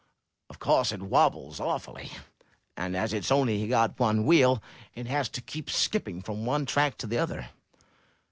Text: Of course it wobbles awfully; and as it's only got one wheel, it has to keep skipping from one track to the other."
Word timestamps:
Of 0.49 0.57
course 0.57 0.91
it 0.91 0.99
wobbles 1.03 1.59
awfully; 1.59 2.09
and 2.75 2.97
as 2.97 3.13
it's 3.13 3.29
only 3.31 3.67
got 3.67 3.99
one 3.99 4.25
wheel, 4.25 4.59
it 4.95 5.05
has 5.05 5.29
to 5.29 5.41
keep 5.41 5.69
skipping 5.69 6.23
from 6.23 6.43
one 6.43 6.65
track 6.65 6.97
to 6.97 7.05
the 7.05 7.19
other." 7.19 7.49